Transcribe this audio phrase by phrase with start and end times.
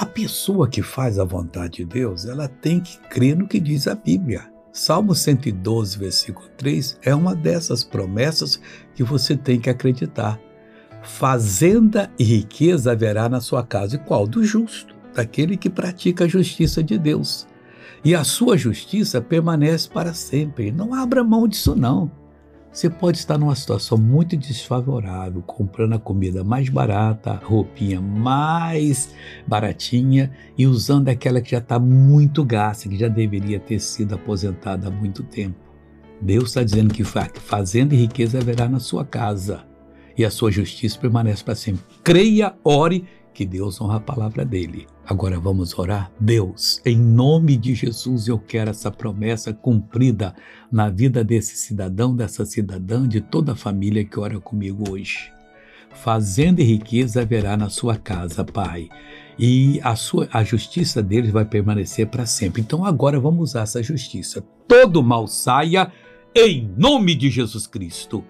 [0.00, 3.86] A pessoa que faz a vontade de Deus, ela tem que crer no que diz
[3.86, 4.50] a Bíblia.
[4.72, 8.58] Salmo 112, versículo 3 é uma dessas promessas
[8.94, 10.40] que você tem que acreditar.
[11.02, 13.96] Fazenda e riqueza haverá na sua casa.
[13.96, 14.26] E qual?
[14.26, 17.46] Do justo, daquele que pratica a justiça de Deus.
[18.02, 20.72] E a sua justiça permanece para sempre.
[20.72, 22.10] Não abra mão disso, não.
[22.72, 29.12] Você pode estar numa situação muito desfavorável, comprando a comida mais barata, a roupinha mais
[29.44, 34.86] baratinha e usando aquela que já está muito gasta, que já deveria ter sido aposentada
[34.86, 35.58] há muito tempo.
[36.20, 39.64] Deus está dizendo que fazenda e riqueza haverá na sua casa
[40.16, 41.82] e a sua justiça permanece para sempre.
[42.04, 44.86] Creia, ore, que Deus honra a palavra dele.
[45.06, 46.10] Agora vamos orar?
[46.20, 50.34] Deus, em nome de Jesus, eu quero essa promessa cumprida
[50.70, 55.32] na vida desse cidadão, dessa cidadã, de toda a família que ora comigo hoje.
[55.92, 58.88] Fazenda e riqueza haverá na sua casa, Pai,
[59.38, 62.62] e a, sua, a justiça deles vai permanecer para sempre.
[62.62, 64.44] Então agora vamos usar essa justiça.
[64.68, 65.90] Todo mal saia
[66.34, 68.24] em nome de Jesus Cristo.